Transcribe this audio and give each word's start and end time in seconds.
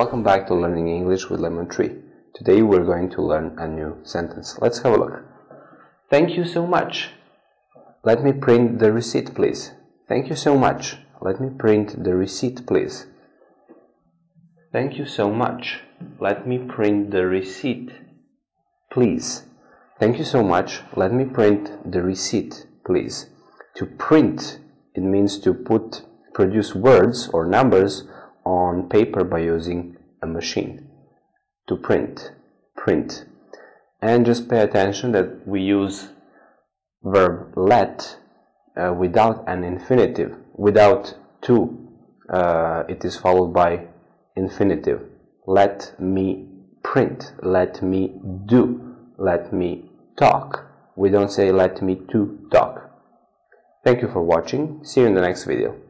Welcome 0.00 0.22
back 0.22 0.46
to 0.46 0.54
Learning 0.54 0.88
English 0.88 1.28
with 1.28 1.40
Lemon 1.40 1.68
Tree. 1.68 1.94
Today 2.34 2.62
we're 2.62 2.86
going 2.86 3.10
to 3.10 3.20
learn 3.20 3.54
a 3.58 3.68
new 3.68 3.98
sentence. 4.02 4.58
Let's 4.58 4.78
have 4.78 4.94
a 4.94 4.96
look. 4.96 5.22
Thank 6.08 6.38
you 6.38 6.46
so 6.46 6.66
much. 6.66 7.10
Let 8.02 8.24
me 8.24 8.32
print 8.32 8.78
the 8.78 8.92
receipt, 8.92 9.34
please. 9.34 9.72
Thank 10.08 10.30
you 10.30 10.36
so 10.36 10.56
much. 10.56 10.96
Let 11.20 11.38
me 11.38 11.50
print 11.50 12.02
the 12.02 12.14
receipt, 12.14 12.66
please. 12.66 13.08
Thank 14.72 14.96
you 14.96 15.04
so 15.04 15.30
much. 15.30 15.80
Let 16.18 16.48
me 16.48 16.56
print 16.56 17.10
the 17.10 17.26
receipt, 17.26 17.92
please. 18.90 19.42
Thank 19.98 20.16
you 20.16 20.24
so 20.24 20.42
much. 20.42 20.80
Let 20.96 21.12
me 21.12 21.26
print 21.26 21.92
the 21.92 22.00
receipt, 22.00 22.64
please. 22.86 23.26
To 23.74 23.84
print, 23.84 24.60
it 24.94 25.02
means 25.02 25.38
to 25.40 25.52
put, 25.52 26.06
produce 26.32 26.74
words 26.74 27.28
or 27.34 27.44
numbers 27.44 28.08
on 28.58 28.88
paper 28.88 29.22
by 29.24 29.40
using 29.56 29.78
a 30.22 30.26
machine 30.26 30.74
to 31.68 31.76
print 31.76 32.32
print. 32.80 33.24
And 34.02 34.24
just 34.24 34.48
pay 34.48 34.60
attention 34.60 35.12
that 35.12 35.46
we 35.46 35.60
use 35.60 36.08
verb 37.02 37.52
let 37.56 38.16
uh, 38.76 38.92
without 38.92 39.44
an 39.46 39.64
infinitive. 39.64 40.32
Without 40.54 41.14
to 41.42 41.54
uh, 42.32 42.84
it 42.88 43.04
is 43.04 43.16
followed 43.16 43.52
by 43.52 43.86
infinitive. 44.36 45.00
Let 45.46 45.94
me 46.00 46.48
print. 46.82 47.32
Let 47.42 47.82
me 47.82 48.14
do. 48.46 48.96
Let 49.18 49.52
me 49.52 49.90
talk. 50.18 50.66
We 50.96 51.10
don't 51.10 51.30
say 51.30 51.50
let 51.52 51.82
me 51.82 52.00
to 52.12 52.48
talk. 52.50 52.90
Thank 53.84 54.02
you 54.02 54.08
for 54.08 54.22
watching. 54.22 54.80
See 54.84 55.00
you 55.00 55.06
in 55.06 55.14
the 55.14 55.20
next 55.20 55.44
video 55.44 55.89